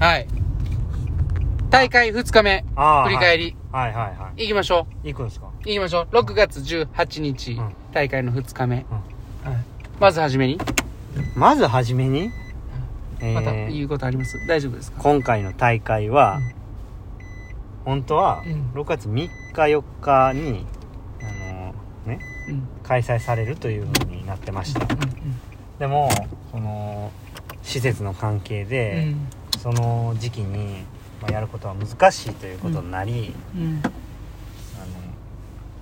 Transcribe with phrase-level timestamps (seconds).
[0.00, 0.26] はい。
[1.68, 2.64] 大会2日目、
[3.04, 5.08] 振り返り、はいはいは行きましょう。
[5.08, 5.12] い。
[5.12, 5.50] 行くんですか？
[5.66, 6.16] 行きましょう。
[6.16, 7.74] 6月18日、うん。
[7.92, 8.86] 大会の2日目。
[9.44, 9.52] うん。
[9.52, 9.60] はい。
[10.00, 10.58] まずはじめに、
[11.36, 12.30] まずはじめに、
[13.20, 14.38] えまたー言うことあります？
[14.46, 15.02] 大丈夫ですか？
[15.02, 16.52] 今回の大会は、うん。
[17.84, 18.70] 本当はうん。
[18.80, 20.64] 6月3日4日に、
[21.20, 21.24] あ
[21.54, 21.74] の
[22.06, 22.20] ね
[22.84, 24.80] 開催されるというふうになってました、
[25.78, 26.08] でも
[26.50, 27.12] その
[27.62, 28.66] 施設の関係う
[29.10, 29.28] ん。
[29.60, 30.84] で、その時期に、
[31.20, 33.62] まあ、やることは難しいということになり、うん。
[33.62, 33.82] うん。
[33.84, 33.88] あ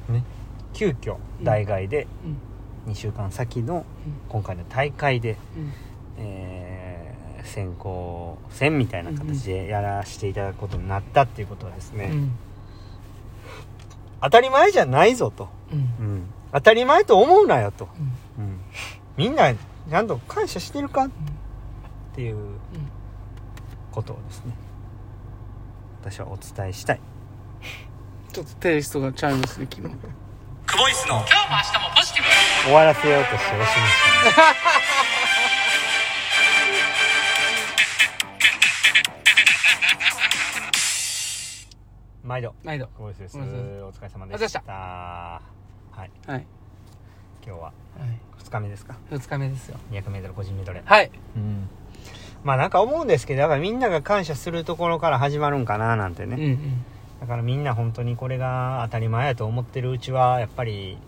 [0.09, 0.25] のね
[0.73, 2.07] 急遽うん代替で
[2.87, 2.93] うん。
[2.93, 3.85] 2週間先の
[4.29, 5.73] 今回の大会で、うん。
[6.19, 6.99] えー
[7.45, 12.33] 選考戦みたいな形でやらせていただくことになったっていうことはですね、うん。
[14.21, 15.79] 当たり前じゃないぞと、うん。
[15.79, 16.23] うん
[16.53, 17.89] 当たり前と思うなよと、
[19.17, 21.11] みんなちゃんと感謝してるかっ
[22.15, 22.37] ていう
[23.99, 24.53] ことをですね
[26.01, 27.01] 私はお伝えしたい
[28.33, 29.95] ちょっとテイストがちゃいますね、昨日。
[30.67, 32.29] クボイスの今日も明日もポジティブ
[32.67, 34.47] 終わらせようとして押しましたね
[42.23, 42.87] 毎度毎度。
[42.89, 45.41] クボイスですお疲れ様お疲れ様でお疲れ様でししたたは
[46.05, 46.47] いはい。
[47.45, 47.75] 今日ははい。
[48.45, 49.79] 2日目ですか？2日目ですよ。
[49.91, 51.11] 200m 個人メドレーはい。
[51.35, 51.69] うん
[52.45, 56.85] まあなんか思うんですけどやっぱりみんなが感謝するところから始まるんかななんてね、うんうん。
[57.21, 60.99] だからみんな本当にこれが当たり前やと思ってるうちはやっぱり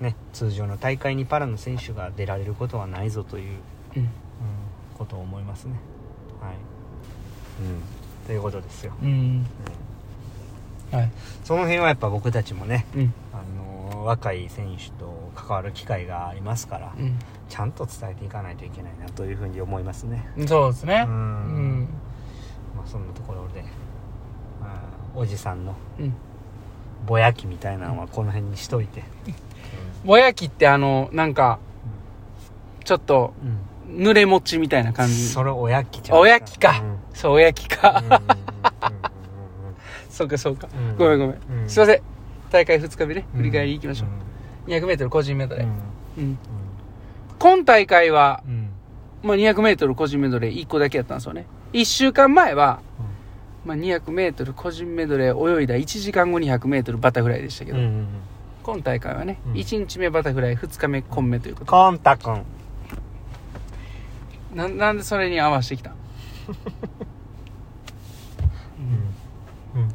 [0.00, 3.58] ね通常の大会にパラの選手が出られることはないぞという、
[3.96, 4.02] うん。
[4.02, 4.08] うん
[4.96, 5.74] ことを思いますね
[6.40, 6.54] はい、
[7.60, 7.82] うん、
[8.26, 9.46] ということですよ、うん。
[10.90, 11.10] はい。
[11.44, 13.12] その辺はやっぱ僕たちもね、うん。
[13.32, 16.94] あのー若い選手と関わる機会がありますから、
[17.48, 20.48] ちゃんと伝えていかないといけないなというふうに思いますねうん。
[20.48, 21.10] そうですねう。
[21.10, 21.88] んうん。
[22.76, 23.62] まあそんなところで、
[24.60, 26.14] まあ、おじさんのうん。
[27.06, 29.04] ぼやきみたいなのはこの辺にしといて、
[30.04, 31.60] ぼやきってあの、なんか、
[32.84, 33.58] ちょっと、うん
[33.88, 35.28] 濡れ餅みたいな感じ。
[35.28, 38.02] それおやきちゃうおやきかうんそう、おやきか。
[40.10, 40.96] そうか、そうかうん。
[40.96, 41.36] ごめんごめん。
[41.62, 42.00] うんすいません。
[42.50, 44.06] 大会2日目ね、うん振り返りいきましょ
[44.66, 44.68] う。
[44.70, 45.66] 200メートル個人メドレー。
[45.66, 45.72] うん
[46.18, 46.38] うん。
[47.38, 48.70] 今大会は、うんうん
[49.22, 51.46] まあ、200メートル個人メドレー1個だけやったんですよね。
[51.72, 52.80] 1週間前は、
[53.64, 58.06] まあ、200メートル個人メドレー泳いだ1時間後に100メートルバタフライでしたけど、うんうん
[58.62, 62.44] 今大会はね、うん1日目バタフライ、2日目コンメということコンタ君
[64.50, 64.56] で。
[64.56, 65.92] ななんでそれに合わせてきた
[69.76, 69.88] うんうん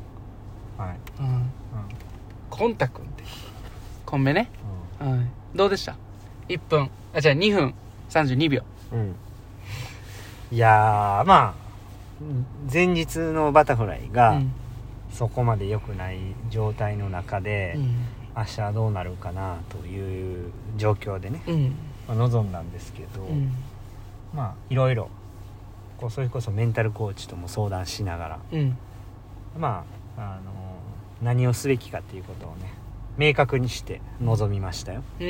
[0.77, 1.25] はいうん。
[1.25, 1.51] うん
[2.49, 3.23] コンタ君って。
[4.05, 4.49] コンメね。
[4.99, 5.57] はい。
[5.57, 5.97] どうでした
[6.47, 6.89] ?1 分。
[7.13, 7.73] あ、じゃあ2分
[8.09, 8.63] 32秒。
[8.91, 9.15] うん
[10.51, 11.61] いやーまあ
[12.71, 14.51] 前日のバタフライがうん。
[15.11, 18.05] そこまで良くない状態の中で、うん。
[18.35, 21.75] 明日はどうなるかなという状況でね、うん。
[22.07, 23.51] まあ、望んだんですけど、うん。
[24.33, 25.09] まあいろいろ
[25.97, 28.77] こうそれこそメンタルコーチとも相談しながらうん。
[29.57, 29.83] ま
[30.17, 30.51] ああの
[31.21, 32.73] 何をすべきかっていうことをね
[33.17, 35.27] 明確にして臨みましたよ、うん。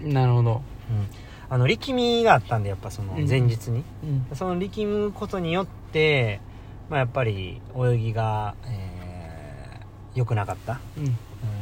[0.00, 0.62] なるほど。
[1.50, 4.36] あの力みがあったんでやっぱその前日に、うん。
[4.36, 6.40] その力むことによって、
[6.90, 8.98] まあ、やっぱり泳ぎが、えー
[10.14, 11.04] 良くなかった、うん。
[11.06, 11.16] うん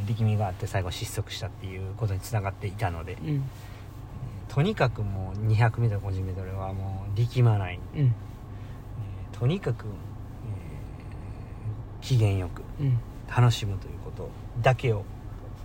[0.07, 3.43] 力みがあって最後失速したっていうことにつながっていたので、うん。
[4.47, 7.99] とにかくもう 200m 個人メドレーはもう力まない、うん。
[8.01, 12.99] えーとにかく、えー機嫌よくうん。
[13.29, 14.29] 楽しむということ
[14.61, 15.03] だけを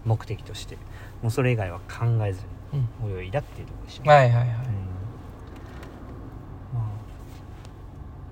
[0.04, 0.76] 目的として
[1.22, 2.48] もうそれ以外は考えずうん。
[2.48, 2.51] に
[3.06, 4.46] 泳いだっていうところでした、はいはいはい。
[4.46, 4.52] うん。
[6.74, 6.80] ま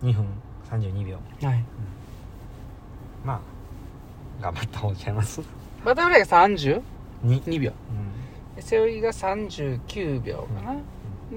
[0.03, 0.27] あ、2分
[0.71, 1.19] 32秒。
[1.43, 1.65] はい。
[3.25, 3.41] まあ
[4.43, 5.43] 頑張った方ちゃいます？
[5.84, 6.83] バタフライが32
[7.25, 7.73] 2、秒。
[8.56, 8.62] うん。
[8.62, 10.77] 背泳ぎが39秒かな。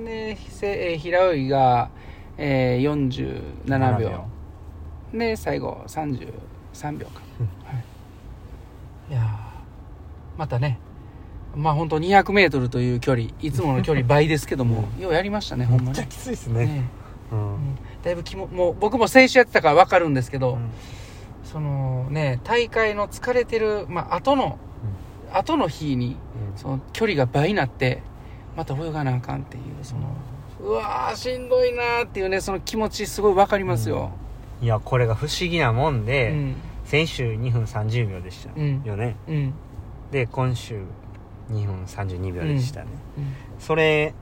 [0.05, 1.89] で、せえー平泳ぎが、
[2.37, 3.09] えー、
[3.65, 4.25] 47秒。
[5.13, 7.21] で、最後33秒か。
[7.39, 7.49] うん。
[7.65, 7.83] はい、
[9.11, 10.79] いやーまたね、
[11.55, 15.87] まあ本当200メートルという距離、いつもの距離倍ですけども、ようやりましたね、ほんまに。
[15.87, 16.05] めっちゃ。
[16.05, 16.65] きついですね。
[16.65, 16.83] ね
[17.31, 17.39] うん。
[17.39, 17.57] うん。
[18.03, 20.69] だいぶきも、もう僕も選手やってたから分かるんですけど、うん。
[21.43, 24.57] そのね、大会の疲れてる、まあ後の、
[25.31, 26.17] 後の日に、
[26.55, 28.01] その距離が倍になって、
[28.55, 30.01] また泳がなあかんっていう、その、
[30.61, 34.11] うわーしんどいなーっていうね、その気持ちすごい分かりますよ。
[34.61, 36.55] いやこれが不思議なもんうで、ん。
[36.85, 38.81] 先週2分30秒でしたうん。
[38.83, 39.53] よね、うん。
[40.11, 40.81] で今週
[41.51, 42.87] 2分32秒でしたね、
[43.17, 43.33] うん。
[43.59, 44.13] それ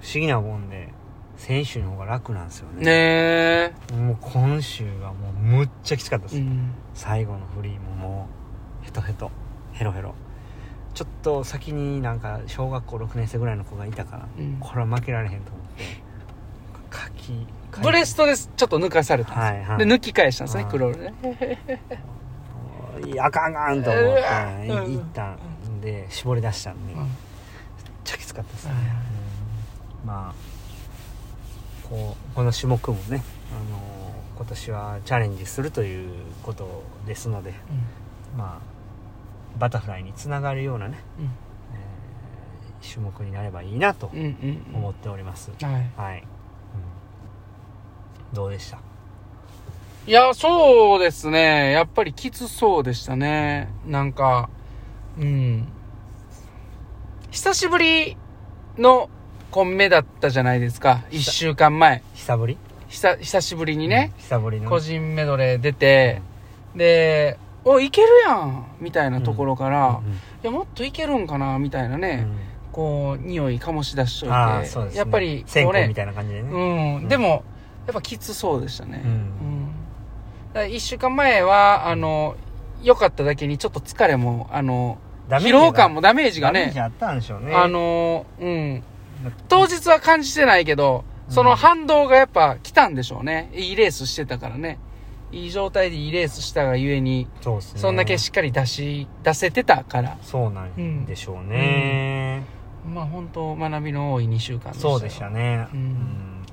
[0.00, 0.92] 不思議なもんで
[1.36, 2.84] 選手の方が楽なんですよね。
[2.84, 3.94] ねえ。
[3.94, 6.72] もう今週はもうむっちゃきつかったです、うん。
[6.94, 8.28] 最後のフリーもも
[8.82, 9.30] うヘトヘト。
[9.72, 10.14] ヘロヘロ。
[10.94, 14.56] ちょっと先になんか小学校6年生ぐらいの子がいたから、うん。
[14.58, 16.08] これは負けられへんと思って
[16.92, 17.46] 書き
[17.82, 19.78] ブレストですちょっと抜かされたんですよ、はいはい。
[19.78, 20.72] で抜き返したんですねはい。
[20.72, 21.58] クロールね。
[23.12, 24.20] いやあかんあかんと思って
[24.74, 25.38] う一旦
[25.80, 27.00] で絞り出したんで、うん。
[27.00, 27.08] めっ
[28.04, 30.06] ちゃきつかったですね、はいうん。
[30.06, 30.34] まあ
[31.88, 33.22] こうこの種目もね、
[33.52, 33.78] あの
[34.36, 37.54] 今年はチャレンジするということですので
[38.36, 41.24] まあバタフライにつながるようなね、うん。
[41.24, 41.30] えー
[42.80, 44.06] 種目になればいいなと
[44.72, 45.90] 思っております、はい。
[45.96, 46.22] はい、
[48.30, 48.34] うん。
[48.34, 48.78] どうでした？
[50.06, 51.72] いや、そうですね。
[51.72, 53.68] やっぱりきつそうでしたね。
[53.84, 54.48] なんか、
[55.18, 55.68] うん。
[57.30, 58.16] 久しぶり
[58.78, 59.10] の
[59.50, 61.04] コンメだったじゃないですか。
[61.10, 62.02] 一週間前。
[62.14, 62.58] 久ぶり？
[62.88, 64.68] 久、久しぶりにね、うん久ぶりの。
[64.70, 66.22] 個人メドレー出て、
[66.74, 68.66] で、お、いけるやん！
[68.80, 71.58] みたいなところから、うんいや、もっといけるんかな？
[71.58, 72.00] みたいなうん。
[72.00, 72.26] ね、
[72.72, 77.08] こう、匂い醸し出しといて、ね、やっぱり、線こうね香みたいな感じでね、うん、うん。
[77.08, 77.44] でも
[77.86, 79.02] やっぱきつそうでしたね。
[79.04, 79.10] うん。
[79.10, 79.66] うん。
[80.52, 82.36] だから1週間前はあの
[82.82, 84.98] 良かっただけにちょっと疲れもあの
[85.28, 86.72] 疲労感もダメージがね。
[86.76, 87.54] あったんでしょうね。
[87.54, 88.82] あのうん。
[89.48, 93.50] 当日は感じてないけどそのうん反動がやっぱ来たんでしょうね。
[93.54, 94.78] いいレースしてたからね。
[95.30, 97.80] いい状態でいいレースしたがゆえにそうですね。
[97.80, 100.16] そんだけしっかり出し出せてたから。
[100.22, 102.44] そうなんでしょうね、
[102.86, 104.94] まあ本当学びの多い2週間でしたよ。
[104.94, 105.80] そうでしたね、うん。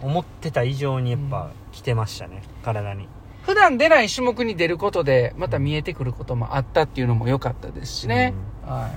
[0.03, 0.09] うん。
[0.11, 3.07] 思ってた以上にやっぱ来てましたね、体に
[3.45, 8.33] 普段出ない種目に出ることでまた見えてくることもあったっていうのも良かったですしね、
[8.63, 8.89] は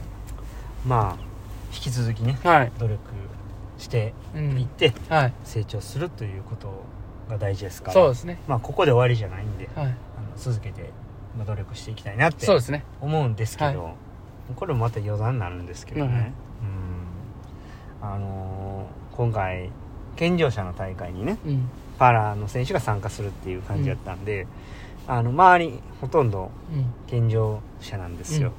[0.87, 1.23] まあ
[1.75, 2.99] 引き続きねいはい、努力
[3.79, 4.59] してうん。
[4.59, 6.83] いってはい、成長するということ
[7.29, 7.93] が大事ですから。
[7.93, 8.41] そうですね。
[8.49, 9.87] まあここで終わりじゃないんではい。
[9.87, 9.95] あの
[10.37, 10.91] 続けて
[11.37, 12.85] まあ努力していきたいなってそうですね。
[13.01, 13.95] 思うんですけど、は
[14.57, 16.09] これもまた余談になるんですけどうん。
[16.09, 16.33] うん。
[18.01, 19.71] あのー今回
[20.19, 21.71] 健常者の大会にねうん。
[21.99, 24.47] パラの選手が参加するっていう感じだったんで、
[25.07, 26.93] あの周りほとんどうん。
[27.07, 28.53] 健常者なんですよ、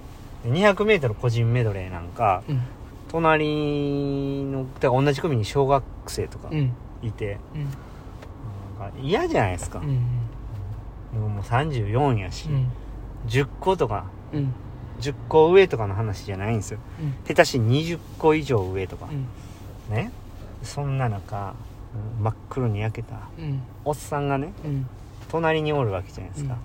[0.44, 2.62] で 200m 個人メドレーなんかうん。
[3.10, 6.74] 隣のだから同じ組に小学生とかうん。
[7.02, 7.64] いて、うん。
[8.80, 11.20] なんか嫌じゃないですか、うん。
[11.20, 12.68] もうもう34やし、うん。
[13.28, 14.54] 10個とかうん。
[15.00, 16.80] 10個上とかの話じゃないんですよ。
[17.02, 17.16] うん。
[17.26, 19.08] 下手し20個以上上とか。
[19.10, 19.28] う、ん。
[19.96, 20.12] ね
[20.64, 21.56] そんな中
[22.18, 23.62] うん真っ黒に焼けたうん。
[23.86, 24.88] おっさんがねうん。
[25.30, 26.60] 隣におるわけじゃないですか、うん。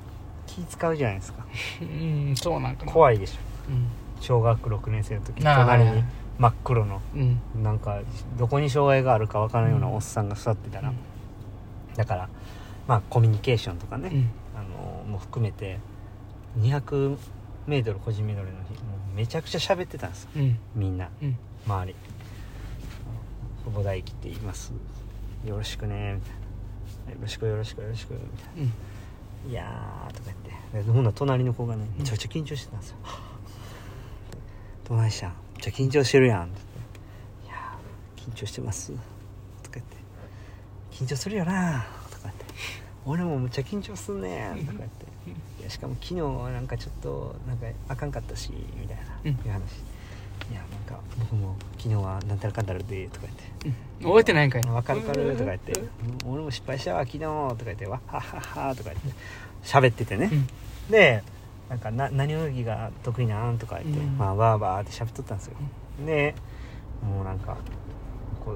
[0.47, 1.45] 気使うじゃないですか。
[1.81, 2.93] うんそうなんかな。
[2.93, 3.39] 怖いでしょ。
[3.69, 3.87] うん。
[4.21, 6.05] 小学6年生の時隣に
[6.39, 7.41] 真っ黒のうん。
[7.63, 8.01] なんか
[8.39, 10.97] どこに障害があるか分からんようなおっさんが座ってたら、うん。
[11.95, 12.29] だから
[12.87, 14.31] まあコミュニケーションとかね、うん。
[14.57, 15.79] あのも含めて
[16.59, 17.17] 200m
[17.99, 20.31] 個人メドレーの日もうめちゃくちゃ喋ってたんですよ。
[20.37, 20.59] うん。
[20.75, 21.09] みんな。
[21.23, 21.37] うん。
[21.67, 21.95] 周り
[23.65, 24.73] 「久保大輝って言います。
[25.45, 26.33] よろしくね」みたい
[27.07, 28.63] な「よろしくよろしくよろしく」みたいな
[29.45, 30.55] うん「いやー」とか言って。
[30.83, 32.97] でほんなら隣の子がねめちゃくちゃ緊張してたんですよ
[34.89, 36.99] 「どないしたんめっちゃ緊張してるやん」って言って
[37.47, 38.91] 「いやー緊張してます」
[39.63, 39.97] とか言って
[40.91, 42.45] 「緊張するよな」とか言って
[43.07, 45.07] 「俺もむっちゃ緊張すんねん」とか言って
[45.61, 49.31] 「いやしかも昨日はなんかちょっとなんかあかんかったし」みたいな、うん。
[49.31, 49.63] いう話
[50.51, 53.45] いやなんか僕も昨日はなんたらかんたらでとか言って。
[54.03, 54.07] うん。
[54.09, 54.63] 覚えてないんかい。
[54.63, 55.73] 分かる分かるとか言って
[56.27, 59.15] 「俺も失敗したわ昨日」とか言って「わっはっはっは」とか言って。
[59.65, 60.47] 喋っててね、うん。
[60.91, 61.23] で
[61.71, 64.19] なんかな何泳ぎが得意なんとか言って、うん。
[64.19, 65.55] まあバーバーって喋っとったんですよ、
[66.05, 66.35] で
[67.03, 67.57] もうなんか
[68.45, 68.53] こ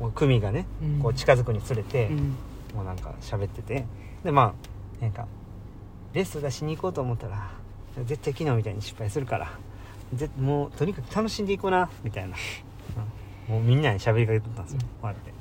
[0.00, 0.98] う組がね、うん。
[0.98, 2.36] こう近づくにつれて、うん。
[2.74, 3.86] もうなんか喋ってて。
[4.24, 4.54] でま
[5.00, 5.28] あなんか
[6.12, 7.50] レース出しに行こうと思ったら
[8.04, 9.52] 絶対昨日みたいに失敗するから
[10.14, 12.36] ぜもうとにかく楽しんでいこうなみたいな、
[13.48, 13.54] うん。
[13.54, 14.86] もうみんなに喋りかけとったんですよ、うん。
[14.86, 15.32] こうやって。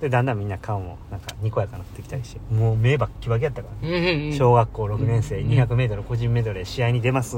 [0.00, 4.32] でだんだんみんな顔もなんかにこやかになってきたりしてもう目バッキバキやったから、うんうんうん。
[4.32, 7.36] 小学校6年生うん 200m 個人メドレー試合に出ます、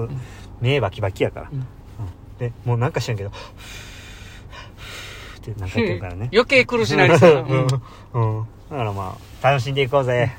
[0.61, 1.59] 目バキバキやから、うん。
[1.59, 1.65] うん。
[2.39, 3.33] でもうなんか知らんけどっ
[5.43, 6.29] てなんか言ってるからね。
[6.33, 7.67] 余計苦しなりそ うん。
[8.13, 8.47] うん。
[8.71, 10.31] だからまあ楽しんでいこうぜ、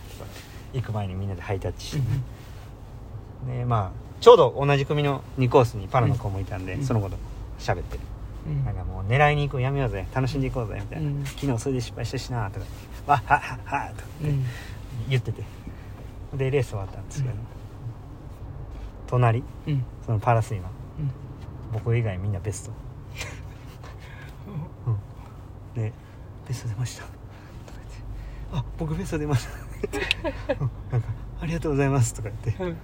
[0.74, 2.04] 行く前にみんなでハイタッチして、
[3.52, 6.86] でまあちょうど同じ組の2コースにパラの子もいたんで、うん。
[6.86, 7.18] その子と
[7.60, 8.00] 喋って、
[8.48, 8.64] うん。
[8.64, 11.26] なんかもう狙いに行くのやめようぜ楽しんでいこうぜみたいな、うん。
[11.26, 12.66] 昨日それで失敗したしなとか
[13.06, 14.46] わっはっはっはとかうん。
[15.10, 15.44] 言ってて。
[16.36, 17.36] でレース終わったんですけど、
[19.08, 19.84] 隣うん。
[20.06, 20.72] そのパラスイマ
[21.74, 22.72] 僕以外みんなベスト、
[25.76, 25.92] うん、で
[26.48, 27.04] ベスト出ました。
[28.78, 29.46] 僕ベスト出まし
[30.48, 30.54] た。
[30.62, 30.72] うん。
[30.92, 31.08] なんか
[31.42, 32.14] ありがとうございます。
[32.14, 32.64] とか言って。
[32.64, 32.78] うん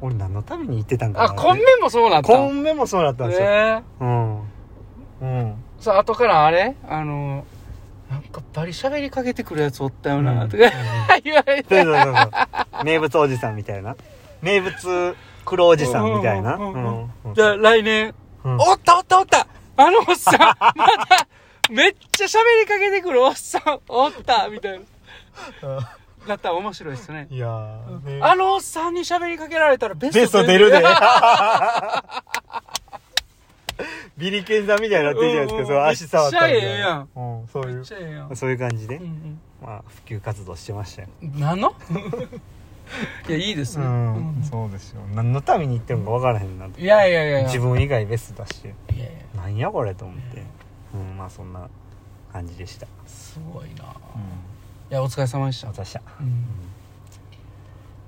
[0.00, 1.42] 俺何のために言ってたんかなあって。
[1.42, 2.28] コンメもそうなった。
[2.28, 4.40] コンメもそうだったんですよ、えうん。
[4.40, 5.54] うん。
[5.80, 6.76] さあ後からあれ？
[6.88, 7.44] あの
[8.10, 10.48] なんかバリ喋りかけてくるやつおったよな、うん。
[10.48, 10.64] とか
[11.24, 11.82] 言われて。
[11.82, 12.84] そうそうそうそう。
[12.84, 13.96] 名物おじさんみたいな。
[14.42, 16.58] 名物黒おじさんみたいな。
[17.34, 18.60] じゃあ来年、うん。
[18.60, 19.46] おったおったおった。
[19.78, 21.28] あのおっさんまた
[21.70, 24.84] めっちゃ喋りかけてくるおっさんおったみたいな
[26.26, 27.26] だったら面白いっすね。
[27.30, 28.20] いやーね。
[28.22, 30.82] あのおっさんに喋りかけられたらベスト出るで
[34.16, 37.08] ビリケンさんみたいになってるじゃないですか、そう足触ったらめっちゃええやん。
[37.14, 37.84] うん、そういう。
[37.84, 41.08] そういう感じで、うんまあ普及活動してましたよ。
[41.22, 41.74] うん何の？
[43.28, 45.02] いやいいですね、うんそうですよ。
[45.14, 46.80] 何のために言ってるのか分からへんなと。
[46.80, 47.38] いやいやいや。
[47.40, 48.62] いや自分以外ベスト出し。
[48.62, 49.42] ていやいや。
[49.42, 50.42] なんやこれと思って。
[50.94, 51.68] うんまあそんな
[52.32, 52.86] 感じでした。
[53.06, 53.90] すごいな、うん
[54.90, 56.44] いやお疲れ様でした、私はうん。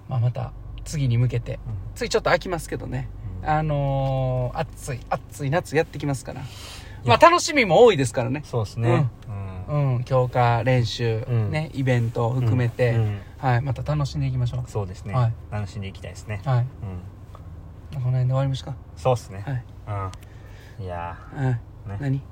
[0.09, 0.53] まあ、また
[0.85, 1.55] 次に向けて。
[1.55, 1.59] うん。
[1.95, 3.09] 次ちょっと空きますけどね。
[3.43, 3.49] うん。
[3.49, 6.41] あのー、暑い暑い夏やってきますから。
[6.41, 6.47] や。
[7.05, 8.43] まあ楽しみも多いですからね。
[8.45, 9.11] そうですね。
[9.69, 9.95] うん。
[9.97, 10.05] うん。
[10.05, 11.51] 強化練習、うん。
[11.51, 13.21] ねイベントを含めて、うん。
[13.39, 13.61] はい。
[13.61, 14.71] また楽しんでいきましょう。
[14.71, 15.15] そうですね。
[15.15, 15.33] はい。
[15.51, 16.41] 楽しんでいきたいですね。
[16.45, 16.61] はい。
[16.61, 16.67] うん。
[17.95, 18.77] この辺で終わりましょうか。
[18.97, 19.45] そうですね。
[19.45, 19.65] はい。
[20.81, 20.85] うん。
[20.85, 21.61] いやはい、ーね。
[22.01, 22.23] 何？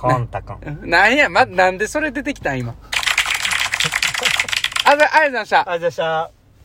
[0.00, 2.74] コンタコンうんなんや、ま、なんでそれ出てきたん今。
[4.84, 5.70] あ、ありがとうございました。
[5.70, 6.39] あじゃあした